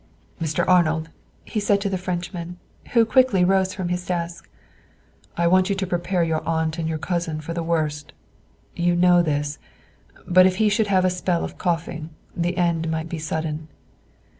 "Mr. 0.41 0.67
Arnold," 0.67 1.09
he 1.45 1.59
said 1.59 1.79
to 1.81 1.87
the 1.87 1.95
Frenchman, 1.99 2.57
who 2.93 3.05
quickly 3.05 3.43
rose 3.45 3.75
from 3.75 3.89
his 3.89 4.03
desk, 4.03 4.49
"I 5.37 5.45
want 5.45 5.69
you 5.69 5.75
to 5.75 5.85
prepare 5.85 6.23
your 6.23 6.41
aunt 6.43 6.79
and 6.79 6.89
your 6.89 6.97
cousin 6.97 7.39
for 7.39 7.53
the 7.53 7.61
worst. 7.61 8.11
You 8.75 8.95
know 8.95 9.21
this; 9.21 9.59
but 10.25 10.47
if 10.47 10.55
he 10.55 10.69
should 10.69 10.87
have 10.87 11.05
a 11.05 11.11
spell 11.11 11.43
of 11.43 11.59
coughing, 11.59 12.09
the 12.35 12.57
end 12.57 12.89
might 12.89 13.09
be 13.09 13.19
sudden." 13.19 13.67